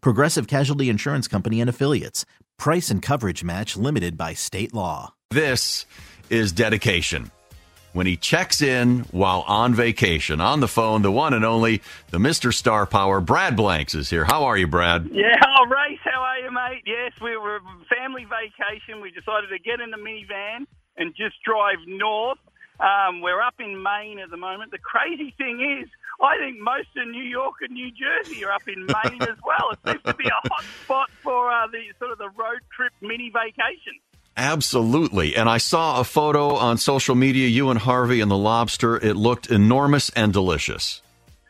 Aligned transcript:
Progressive 0.00 0.46
Casualty 0.46 0.88
Insurance 0.88 1.28
Company 1.28 1.60
and 1.60 1.70
Affiliates. 1.70 2.24
Price 2.58 2.90
and 2.90 3.02
coverage 3.02 3.44
match 3.44 3.76
limited 3.76 4.16
by 4.16 4.34
state 4.34 4.72
law. 4.72 5.14
This 5.30 5.86
is 6.30 6.52
dedication. 6.52 7.30
When 7.92 8.06
he 8.06 8.16
checks 8.16 8.60
in 8.60 9.00
while 9.10 9.42
on 9.48 9.74
vacation, 9.74 10.38
on 10.40 10.60
the 10.60 10.68
phone, 10.68 11.00
the 11.00 11.10
one 11.10 11.32
and 11.32 11.46
only, 11.46 11.80
the 12.10 12.18
Mr. 12.18 12.52
Star 12.52 12.84
Power, 12.84 13.22
Brad 13.22 13.56
Blanks 13.56 13.94
is 13.94 14.10
here. 14.10 14.24
How 14.24 14.44
are 14.44 14.56
you, 14.58 14.66
Brad? 14.66 15.08
Yeah, 15.12 15.32
all 15.56 15.66
right. 15.66 15.98
How 16.04 16.20
are 16.20 16.38
you, 16.38 16.50
mate? 16.50 16.82
Yes, 16.84 17.12
we 17.22 17.36
were 17.38 17.60
family 17.88 18.26
vacation. 18.26 19.00
We 19.00 19.10
decided 19.10 19.48
to 19.48 19.58
get 19.58 19.80
in 19.80 19.90
the 19.90 19.96
minivan 19.96 20.66
and 20.98 21.14
just 21.16 21.36
drive 21.42 21.78
north. 21.86 22.38
Um, 22.80 23.20
we're 23.20 23.40
up 23.40 23.54
in 23.58 23.82
Maine 23.82 24.18
at 24.18 24.30
the 24.30 24.36
moment. 24.36 24.70
The 24.70 24.78
crazy 24.78 25.34
thing 25.38 25.80
is, 25.82 25.88
I 26.20 26.38
think 26.38 26.58
most 26.60 26.88
of 26.96 27.08
New 27.08 27.22
York 27.22 27.54
and 27.62 27.72
New 27.72 27.90
Jersey 27.90 28.44
are 28.44 28.52
up 28.52 28.68
in 28.68 28.86
Maine 28.86 29.22
as 29.22 29.36
well. 29.44 29.70
It 29.72 29.78
seems 29.84 30.02
to 30.04 30.14
be 30.14 30.26
a 30.26 30.48
hot 30.48 30.64
spot 30.84 31.10
for 31.22 31.50
uh, 31.52 31.66
the 31.68 31.82
sort 31.98 32.12
of 32.12 32.18
the 32.18 32.30
road 32.30 32.60
trip 32.74 32.92
mini 33.00 33.30
vacation. 33.30 33.94
Absolutely. 34.36 35.34
And 35.34 35.48
I 35.48 35.56
saw 35.58 36.00
a 36.00 36.04
photo 36.04 36.56
on 36.56 36.76
social 36.76 37.14
media, 37.14 37.48
you 37.48 37.70
and 37.70 37.78
Harvey 37.78 38.20
and 38.20 38.30
the 38.30 38.36
lobster. 38.36 38.96
It 38.96 39.14
looked 39.14 39.50
enormous 39.50 40.10
and 40.10 40.32
delicious. 40.32 41.00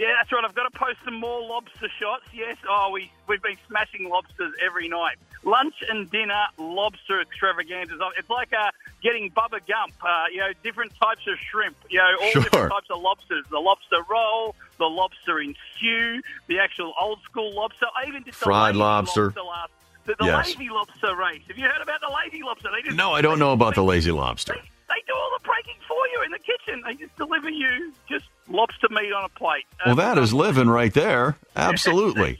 Yeah, 0.00 0.14
that's 0.16 0.32
right. 0.32 0.42
I've 0.42 0.54
got 0.54 0.62
to 0.72 0.78
post 0.78 0.96
some 1.04 1.12
more 1.20 1.42
lobster 1.46 1.90
shots. 2.00 2.24
Yes. 2.32 2.56
Oh, 2.66 2.88
we, 2.90 3.12
we've 3.28 3.42
been 3.42 3.58
smashing 3.68 4.08
lobsters 4.08 4.54
every 4.64 4.88
night. 4.88 5.16
Lunch 5.44 5.74
and 5.90 6.10
dinner 6.10 6.42
lobster 6.56 7.20
extravaganzas. 7.20 8.00
It's 8.16 8.30
like 8.30 8.50
uh, 8.54 8.70
getting 9.02 9.30
Bubba 9.30 9.60
Gump, 9.68 9.92
uh, 10.02 10.24
you 10.32 10.38
know, 10.38 10.52
different 10.62 10.92
types 10.98 11.26
of 11.28 11.36
shrimp, 11.38 11.76
you 11.90 11.98
know, 11.98 12.16
all 12.22 12.30
Sure. 12.30 12.42
different 12.44 12.72
types 12.72 12.86
of 12.88 13.02
lobsters. 13.02 13.44
The 13.50 13.58
lobster 13.58 13.98
roll, 14.08 14.54
the 14.78 14.86
lobster 14.86 15.38
in 15.38 15.54
stew, 15.76 16.22
the 16.46 16.60
actual 16.60 16.94
old 16.98 17.20
school 17.24 17.54
lobster. 17.54 17.84
I 17.94 18.08
even 18.08 18.22
did 18.22 18.34
Fried 18.34 18.74
lazy 18.76 18.78
lobster. 18.82 19.34
last. 19.46 19.70
The, 20.06 20.14
the 20.18 20.24
Yes. 20.24 20.46
lazy 20.56 20.70
lobster 20.70 21.14
race. 21.14 21.42
Have 21.48 21.58
you 21.58 21.66
heard 21.68 21.82
about 21.82 22.00
the 22.00 22.10
lazy 22.24 22.42
lobster? 22.42 22.70
They 22.74 22.80
just, 22.82 22.96
No, 22.96 23.12
I 23.12 23.20
don't 23.20 23.38
know 23.38 23.52
about 23.52 23.74
the 23.74 23.84
lazy 23.84 24.12
lobster. 24.12 24.54
They, 24.54 24.69
they 24.90 25.02
do 25.06 25.14
all 25.14 25.30
the 25.38 25.44
breaking 25.44 25.76
for 25.88 25.96
you 26.12 26.22
in 26.24 26.30
the 26.32 26.38
kitchen. 26.38 26.82
They 26.86 26.94
just 26.94 27.16
deliver 27.16 27.48
you 27.48 27.92
just 28.08 28.26
lobster 28.48 28.88
meat 28.90 29.12
on 29.12 29.24
a 29.24 29.28
plate. 29.30 29.64
Well, 29.86 29.92
Um, 29.92 29.96
that 29.98 30.18
is 30.18 30.34
living 30.34 30.68
right 30.68 30.92
there. 30.92 31.36
Absolutely. 31.56 32.38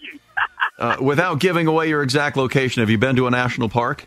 Uh, 0.79 0.97
without 1.01 1.39
giving 1.41 1.67
away 1.67 1.89
your 1.89 2.03
exact 2.03 2.37
location, 2.37 2.81
have 2.81 2.91
you 2.91 2.99
been 2.99 3.17
to 3.17 3.27
a 3.27 3.31
national 3.31 3.69
park? 3.69 4.07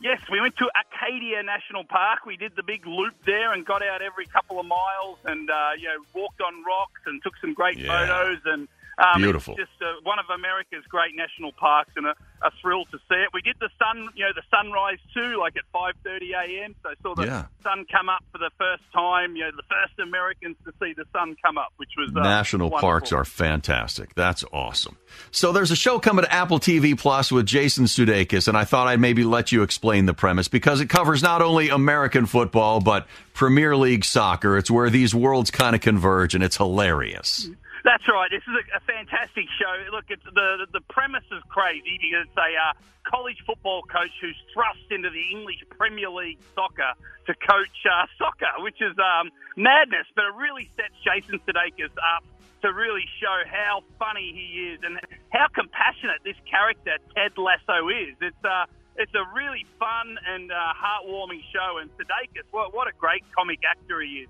Yes, 0.00 0.20
we 0.30 0.38
went 0.38 0.54
to 0.58 0.68
Acadia 0.82 1.42
National 1.42 1.82
Park. 1.82 2.26
We 2.26 2.36
did 2.36 2.54
the 2.56 2.62
big 2.62 2.86
loop 2.86 3.14
there 3.24 3.52
and 3.54 3.64
got 3.64 3.82
out 3.82 4.02
every 4.02 4.26
couple 4.26 4.60
of 4.60 4.66
miles 4.66 5.16
and 5.24 5.48
uh, 5.50 5.70
you 5.78 5.88
know 5.88 5.96
walked 6.12 6.42
on 6.42 6.62
rocks 6.62 7.00
and 7.06 7.22
took 7.22 7.32
some 7.40 7.54
great 7.54 7.78
Yeah. 7.78 7.88
photos 8.06 8.38
and 8.44 8.68
um, 8.98 9.20
Beautiful. 9.22 9.56
Just 9.56 9.72
uh, 9.82 9.94
one 10.02 10.18
of 10.18 10.26
America's 10.34 10.84
great 10.88 11.14
national 11.16 11.52
parks 11.52 11.90
and 11.96 12.06
a, 12.06 12.14
a 12.42 12.50
thrill 12.62 12.84
to 12.86 12.98
see 13.08 13.16
it. 13.16 13.28
We 13.34 13.40
did 13.42 13.56
the 13.60 13.70
sun, 13.78 14.08
you 14.14 14.24
know, 14.24 14.30
the 14.34 14.42
sunrise 14.50 14.98
too, 15.12 15.38
like 15.40 15.54
at 15.56 15.64
5:30 15.74 16.30
a.m. 16.34 16.74
So 16.82 16.90
I 16.90 16.94
saw 17.02 17.14
the 17.14 17.26
Yeah. 17.26 17.44
sun 17.62 17.86
come 17.90 18.08
up 18.08 18.22
for 18.32 18.38
the 18.38 18.50
first 18.58 18.82
time. 18.92 19.34
You 19.36 19.44
know, 19.44 19.50
the 19.56 19.62
first 19.68 19.98
Americans 19.98 20.56
to 20.64 20.72
see 20.80 20.92
the 20.96 21.04
sun 21.12 21.34
come 21.44 21.58
up, 21.58 21.72
which 21.76 21.90
was 21.96 22.10
uh, 22.14 22.20
National 22.20 22.70
wonderful. 22.70 22.88
parks 22.88 23.12
are 23.12 23.24
fantastic. 23.24 24.14
That's 24.14 24.44
awesome. 24.52 24.96
So 25.30 25.52
there's 25.52 25.70
a 25.70 25.76
show 25.76 25.98
coming 25.98 26.24
to 26.24 26.32
Apple 26.32 26.58
TV 26.60 26.96
Plus 26.98 27.30
with 27.32 27.46
Jason 27.46 27.84
Sudeikis, 27.86 28.48
and 28.48 28.56
I 28.56 28.64
thought 28.64 28.86
I'd 28.88 29.00
maybe 29.00 29.24
let 29.24 29.52
you 29.52 29.62
explain 29.62 30.06
the 30.06 30.14
premise 30.14 30.48
because 30.48 30.80
it 30.80 30.88
covers 30.88 31.22
not 31.22 31.42
only 31.42 31.68
American 31.68 32.26
football 32.26 32.80
but 32.80 33.06
Premier 33.32 33.76
League 33.76 34.04
soccer. 34.04 34.56
It's 34.56 34.70
where 34.70 34.90
these 34.90 35.14
worlds 35.14 35.50
kind 35.50 35.74
of 35.74 35.80
converge, 35.82 36.34
and 36.34 36.44
it's 36.44 36.56
hilarious. 36.56 37.48
That's 37.84 38.08
right. 38.08 38.32
This 38.32 38.42
is 38.48 38.56
a, 38.56 38.64
a 38.78 38.82
fantastic 38.88 39.44
show. 39.60 39.72
Look, 39.92 40.08
it's 40.08 40.24
the 40.24 40.66
the 40.72 40.80
premise 40.88 41.28
is 41.30 41.44
crazy 41.52 42.00
because 42.00 42.24
it's 42.24 42.40
a 42.40 42.52
uh, 42.56 42.72
college 43.04 43.36
football 43.44 43.82
coach 43.84 44.10
who's 44.24 44.40
thrust 44.56 44.88
into 44.90 45.10
the 45.10 45.20
English 45.30 45.60
Premier 45.68 46.08
League 46.08 46.40
soccer 46.56 46.96
to 47.28 47.32
coach 47.44 47.76
uh, 47.84 48.08
soccer, 48.16 48.48
which 48.64 48.80
is 48.80 48.96
um, 48.96 49.28
madness. 49.60 50.08
But 50.16 50.32
it 50.32 50.34
really 50.40 50.72
sets 50.72 50.96
Jason 51.04 51.38
Sudeikis 51.44 51.92
up 52.16 52.24
to 52.64 52.72
really 52.72 53.04
show 53.20 53.44
how 53.44 53.84
funny 54.00 54.32
he 54.32 54.72
is 54.72 54.80
and 54.80 54.96
how 55.28 55.52
compassionate 55.52 56.24
this 56.24 56.40
character 56.48 56.96
Ted 57.12 57.36
Lasso 57.36 57.92
is. 57.92 58.16
It's 58.24 58.44
uh, 58.48 58.64
it's 58.96 59.12
a 59.12 59.28
really 59.36 59.68
fun 59.78 60.16
and 60.24 60.48
uh, 60.50 60.72
heartwarming 60.72 61.44
show, 61.52 61.84
and 61.84 61.92
Sudeikis, 62.00 62.48
what 62.50 62.72
what 62.72 62.88
a 62.88 62.96
great 62.96 63.28
comic 63.36 63.60
actor 63.68 64.00
he 64.00 64.24
is. 64.24 64.28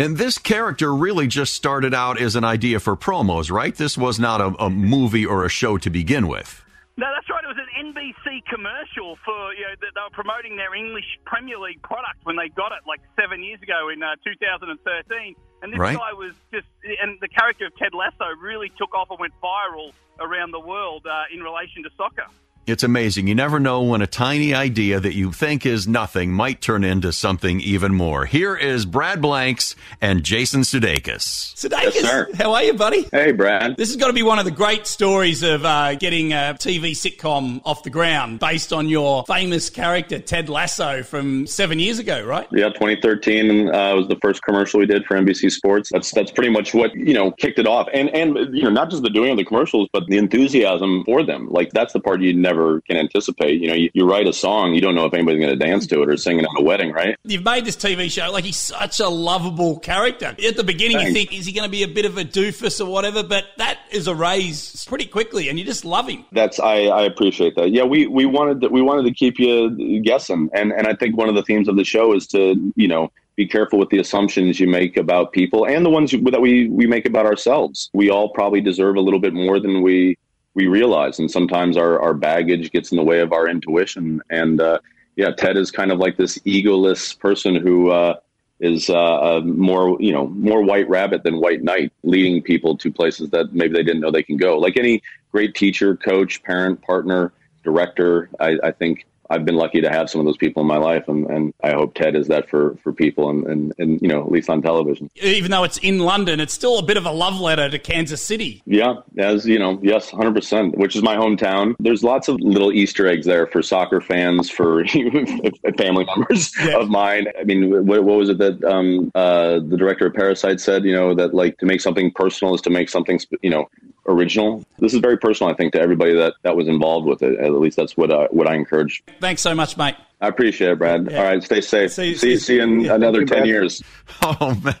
And 0.00 0.16
this 0.16 0.38
character 0.38 0.94
really 0.94 1.26
just 1.26 1.52
started 1.52 1.92
out 1.92 2.18
as 2.18 2.34
an 2.34 2.42
idea 2.42 2.80
for 2.80 2.96
promos, 2.96 3.50
right? 3.50 3.74
This 3.74 3.98
was 3.98 4.18
not 4.18 4.40
a, 4.40 4.46
a 4.64 4.70
movie 4.70 5.26
or 5.26 5.44
a 5.44 5.50
show 5.50 5.76
to 5.76 5.90
begin 5.90 6.26
with. 6.26 6.64
No, 6.96 7.06
that's 7.14 7.28
right. 7.28 7.44
It 7.44 7.48
was 7.48 7.58
an 7.60 7.92
NBC 7.92 8.46
commercial 8.46 9.16
for 9.26 9.52
you 9.52 9.60
know 9.60 9.76
that 9.78 9.92
they 9.94 10.00
were 10.00 10.16
promoting 10.16 10.56
their 10.56 10.74
English 10.74 11.04
Premier 11.26 11.58
League 11.58 11.82
product 11.82 12.16
when 12.24 12.36
they 12.36 12.48
got 12.48 12.72
it 12.72 12.80
like 12.88 13.00
seven 13.20 13.44
years 13.44 13.60
ago 13.60 13.90
in 13.92 14.02
uh, 14.02 14.16
2013. 14.24 15.36
And 15.62 15.70
this 15.70 15.78
Right. 15.78 15.96
guy 15.98 16.14
was 16.14 16.32
just, 16.50 16.66
and 17.02 17.18
the 17.20 17.28
character 17.28 17.66
of 17.66 17.76
Ted 17.76 17.92
Lasso 17.92 18.24
really 18.40 18.72
took 18.78 18.94
off 18.94 19.10
and 19.10 19.20
went 19.20 19.34
viral 19.42 19.92
around 20.18 20.52
the 20.52 20.60
world 20.60 21.04
uh, 21.06 21.24
in 21.30 21.42
relation 21.42 21.82
to 21.82 21.90
soccer. 21.98 22.24
It's 22.70 22.84
amazing. 22.84 23.26
You 23.26 23.34
never 23.34 23.58
know 23.58 23.82
when 23.82 24.00
a 24.00 24.06
tiny 24.06 24.54
idea 24.54 25.00
that 25.00 25.14
you 25.14 25.32
think 25.32 25.66
is 25.66 25.88
nothing 25.88 26.32
might 26.32 26.60
turn 26.60 26.84
into 26.84 27.12
something 27.12 27.60
even 27.60 27.92
more. 27.92 28.26
Here 28.26 28.56
is 28.56 28.86
Brad 28.86 29.20
Blanks 29.20 29.74
and 30.00 30.22
Jason 30.22 30.60
Sudeikis. 30.60 31.54
Sudeikis, 31.56 32.02
Yes, 32.02 32.36
how 32.36 32.52
are 32.52 32.62
you, 32.62 32.74
buddy? 32.74 33.08
Hey, 33.10 33.32
Brad. 33.32 33.76
This 33.76 33.88
has 33.88 33.96
got 33.96 34.06
to 34.06 34.12
be 34.12 34.22
one 34.22 34.38
of 34.38 34.44
the 34.44 34.52
great 34.52 34.86
stories 34.86 35.42
of 35.42 35.64
uh, 35.64 35.96
getting 35.96 36.32
a 36.32 36.54
TV 36.58 36.92
sitcom 36.92 37.60
off 37.64 37.82
the 37.82 37.90
ground 37.90 38.38
based 38.38 38.72
on 38.72 38.88
your 38.88 39.24
famous 39.24 39.68
character, 39.68 40.20
Ted 40.20 40.48
Lasso, 40.48 41.02
from 41.02 41.48
seven 41.48 41.80
years 41.80 41.98
ago, 41.98 42.24
right? 42.24 42.46
Yeah, 42.52 42.68
2013 42.68 43.68
uh, 43.68 43.96
was 43.96 44.06
the 44.06 44.16
first 44.22 44.42
commercial 44.44 44.78
we 44.78 44.86
did 44.86 45.04
for 45.06 45.16
NBC 45.16 45.50
Sports. 45.50 45.90
That's 45.92 46.12
that's 46.12 46.30
pretty 46.30 46.50
much 46.50 46.72
what 46.72 46.94
you 46.94 47.14
know 47.14 47.32
kicked 47.32 47.58
it 47.58 47.66
off, 47.66 47.88
and 47.92 48.08
and 48.10 48.36
you 48.54 48.62
know 48.62 48.70
not 48.70 48.90
just 48.90 49.02
the 49.02 49.10
doing 49.10 49.32
of 49.32 49.36
the 49.38 49.44
commercials, 49.44 49.88
but 49.92 50.06
the 50.06 50.18
enthusiasm 50.18 51.02
for 51.04 51.24
them. 51.24 51.48
Like 51.48 51.72
that's 51.72 51.92
the 51.92 52.00
part 52.00 52.20
you 52.20 52.32
never 52.32 52.59
can 52.86 52.96
anticipate. 52.96 53.60
You 53.60 53.68
know, 53.68 53.74
you, 53.74 53.90
you 53.94 54.08
write 54.08 54.26
a 54.26 54.32
song, 54.32 54.74
you 54.74 54.80
don't 54.80 54.94
know 54.94 55.04
if 55.06 55.14
anybody's 55.14 55.40
going 55.44 55.58
to 55.58 55.64
dance 55.64 55.86
to 55.88 56.02
it 56.02 56.08
or 56.08 56.16
sing 56.16 56.38
it 56.38 56.44
at 56.44 56.50
a 56.58 56.62
wedding, 56.62 56.92
right? 56.92 57.16
You've 57.24 57.44
made 57.44 57.64
this 57.64 57.76
TV 57.76 58.10
show 58.10 58.30
like 58.30 58.44
he's 58.44 58.56
such 58.56 59.00
a 59.00 59.08
lovable 59.08 59.78
character. 59.80 60.34
At 60.46 60.56
the 60.56 60.64
beginning, 60.64 61.00
you 61.00 61.12
think, 61.12 61.32
is 61.32 61.46
he 61.46 61.52
going 61.52 61.66
to 61.66 61.70
be 61.70 61.82
a 61.82 61.88
bit 61.88 62.04
of 62.04 62.18
a 62.18 62.24
doofus 62.24 62.80
or 62.80 62.90
whatever? 62.90 63.22
But 63.22 63.44
that 63.58 63.78
is 63.90 64.06
a 64.06 64.14
raise 64.14 64.84
pretty 64.86 65.06
quickly, 65.06 65.48
and 65.48 65.58
you 65.58 65.64
just 65.64 65.84
love 65.84 66.08
him. 66.08 66.24
That's 66.32 66.60
I, 66.60 66.84
I 66.84 67.02
appreciate 67.02 67.56
that. 67.56 67.70
Yeah, 67.70 67.84
we 67.84 68.06
we 68.06 68.26
wanted 68.26 68.60
to, 68.62 68.68
we 68.68 68.82
wanted 68.82 69.04
to 69.04 69.14
keep 69.14 69.38
you 69.38 70.02
guessing, 70.02 70.50
and 70.54 70.72
and 70.72 70.86
I 70.86 70.94
think 70.94 71.16
one 71.16 71.28
of 71.28 71.34
the 71.34 71.42
themes 71.42 71.68
of 71.68 71.76
the 71.76 71.84
show 71.84 72.14
is 72.14 72.26
to 72.28 72.72
you 72.76 72.88
know 72.88 73.10
be 73.36 73.46
careful 73.46 73.78
with 73.78 73.88
the 73.88 73.98
assumptions 73.98 74.60
you 74.60 74.66
make 74.68 74.96
about 74.96 75.32
people 75.32 75.64
and 75.66 75.84
the 75.86 75.90
ones 75.90 76.12
you- 76.12 76.20
that 76.30 76.40
we 76.40 76.68
we 76.68 76.86
make 76.86 77.06
about 77.06 77.26
ourselves. 77.26 77.90
We 77.94 78.10
all 78.10 78.28
probably 78.30 78.60
deserve 78.60 78.96
a 78.96 79.00
little 79.00 79.20
bit 79.20 79.32
more 79.32 79.58
than 79.60 79.82
we 79.82 80.18
we 80.54 80.66
realize, 80.66 81.18
and 81.18 81.30
sometimes 81.30 81.76
our 81.76 82.00
our 82.00 82.14
baggage 82.14 82.70
gets 82.70 82.90
in 82.90 82.96
the 82.96 83.04
way 83.04 83.20
of 83.20 83.32
our 83.32 83.48
intuition. 83.48 84.20
And 84.30 84.60
uh, 84.60 84.78
yeah, 85.16 85.30
Ted 85.30 85.56
is 85.56 85.70
kind 85.70 85.92
of 85.92 85.98
like 85.98 86.16
this 86.16 86.38
egoless 86.38 87.18
person 87.18 87.54
who. 87.54 87.90
Uh, 87.90 88.14
is 88.60 88.90
uh, 88.90 89.40
more 89.42 89.96
you 90.00 90.12
know 90.12 90.26
more 90.28 90.62
white 90.62 90.86
rabbit 90.86 91.22
than 91.22 91.40
white 91.40 91.62
knight, 91.62 91.92
leading 92.02 92.42
people 92.42 92.76
to 92.76 92.92
places 92.92 93.30
that 93.30 93.54
maybe 93.54 93.72
they 93.72 93.82
didn't 93.82 94.00
know 94.00 94.10
they 94.10 94.22
can 94.22 94.36
go. 94.36 94.58
Like 94.58 94.76
any 94.76 95.02
great 95.32 95.54
teacher, 95.54 95.96
coach, 95.96 96.42
parent, 96.42 96.82
partner, 96.82 97.32
director. 97.64 98.28
I, 98.38 98.58
I 98.62 98.72
think 98.72 99.06
I've 99.30 99.44
been 99.44 99.54
lucky 99.54 99.80
to 99.80 99.88
have 99.88 100.10
some 100.10 100.20
of 100.20 100.26
those 100.26 100.36
people 100.36 100.60
in 100.60 100.66
my 100.66 100.76
life, 100.76 101.06
and, 101.06 101.26
and 101.30 101.54
I 101.62 101.70
hope 101.72 101.94
Ted 101.94 102.16
is 102.16 102.26
that 102.26 102.50
for, 102.50 102.76
for 102.82 102.92
people, 102.92 103.30
and, 103.30 103.46
and, 103.46 103.74
and 103.78 104.02
you 104.02 104.08
know 104.08 104.20
at 104.22 104.30
least 104.30 104.50
on 104.50 104.60
television. 104.60 105.08
Even 105.22 105.52
though 105.52 105.62
it's 105.62 105.78
in 105.78 106.00
London, 106.00 106.40
it's 106.40 106.52
still 106.52 106.78
a 106.78 106.82
bit 106.82 106.96
of 106.96 107.06
a 107.06 107.12
love 107.12 107.40
letter 107.40 107.70
to 107.70 107.78
Kansas 107.78 108.20
City. 108.20 108.62
Yeah, 108.66 108.94
as 109.18 109.46
you 109.46 109.58
know, 109.58 109.78
yes, 109.82 110.10
hundred 110.10 110.34
percent. 110.34 110.76
Which 110.76 110.96
is 110.96 111.02
my 111.02 111.16
hometown. 111.16 111.76
There's 111.78 112.02
lots 112.02 112.28
of 112.28 112.40
little 112.40 112.72
Easter 112.72 113.06
eggs 113.06 113.24
there 113.24 113.46
for 113.46 113.62
soccer 113.62 114.00
fans, 114.00 114.50
for 114.50 114.84
family 115.78 116.04
members 116.04 116.52
yeah. 116.58 116.78
of 116.78 116.88
mine. 116.88 117.26
I 117.38 117.44
mean, 117.44 117.86
what, 117.86 118.02
what 118.02 118.18
was 118.18 118.30
it 118.30 118.38
that 118.38 118.64
um, 118.64 119.12
uh, 119.14 119.60
the 119.60 119.76
director 119.76 120.06
of 120.06 120.14
Parasite 120.14 120.60
said? 120.60 120.84
You 120.84 120.92
know 120.92 121.14
that 121.14 121.34
like 121.34 121.58
to 121.58 121.66
make 121.66 121.80
something 121.80 122.10
personal 122.10 122.54
is 122.54 122.60
to 122.62 122.70
make 122.70 122.88
something 122.88 123.20
you 123.42 123.50
know 123.50 123.68
original. 124.10 124.64
This 124.78 124.94
is 124.94 125.00
very 125.00 125.16
personal, 125.16 125.52
I 125.52 125.56
think, 125.56 125.72
to 125.72 125.80
everybody 125.80 126.14
that, 126.14 126.34
that 126.42 126.56
was 126.56 126.68
involved 126.68 127.06
with 127.06 127.22
it. 127.22 127.38
At 127.38 127.52
least 127.52 127.76
that's 127.76 127.96
what 127.96 128.12
I, 128.12 128.24
what 128.30 128.46
I 128.46 128.54
encourage. 128.54 129.02
Thanks 129.20 129.42
so 129.42 129.54
much, 129.54 129.76
mate. 129.76 129.96
I 130.20 130.28
appreciate 130.28 130.72
it, 130.72 130.78
Brad. 130.78 131.10
Yeah. 131.10 131.18
All 131.18 131.24
right, 131.24 131.42
stay 131.42 131.60
safe. 131.60 131.92
See, 131.92 132.14
see, 132.14 132.36
see 132.36 132.56
you 132.56 132.62
in 132.62 132.80
yeah, 132.80 132.94
another 132.94 133.24
10 133.24 133.46
years. 133.46 133.82
Oh, 134.22 134.58
man. 134.64 134.74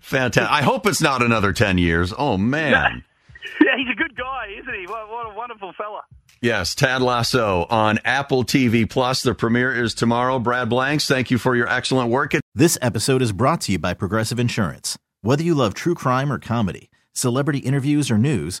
fantastic. 0.00 0.50
I 0.50 0.62
hope 0.62 0.86
it's 0.86 1.02
not 1.02 1.22
another 1.22 1.52
10 1.52 1.78
years. 1.78 2.12
Oh, 2.16 2.36
man. 2.36 3.04
Yeah, 3.60 3.76
he's 3.76 3.88
a 3.88 3.94
good 3.94 4.16
guy, 4.16 4.48
isn't 4.58 4.74
he? 4.74 4.84
What, 4.88 5.08
what 5.08 5.30
a 5.30 5.34
wonderful 5.36 5.72
fella. 5.74 6.02
Yes, 6.40 6.74
Ted 6.74 7.02
Lasso 7.02 7.66
on 7.70 7.98
Apple 8.04 8.42
TV 8.44 8.88
Plus. 8.88 9.22
The 9.22 9.32
premiere 9.32 9.72
is 9.72 9.94
tomorrow. 9.94 10.40
Brad 10.40 10.68
Blanks, 10.68 11.06
thank 11.06 11.30
you 11.30 11.38
for 11.38 11.54
your 11.54 11.68
excellent 11.68 12.10
work. 12.10 12.32
This 12.54 12.76
episode 12.82 13.22
is 13.22 13.30
brought 13.32 13.60
to 13.62 13.72
you 13.72 13.78
by 13.78 13.94
Progressive 13.94 14.40
Insurance. 14.40 14.98
Whether 15.22 15.42
you 15.44 15.54
love 15.54 15.72
true 15.72 15.94
crime 15.94 16.32
or 16.32 16.38
comedy, 16.38 16.90
celebrity 17.12 17.60
interviews 17.60 18.10
or 18.10 18.18
news, 18.18 18.60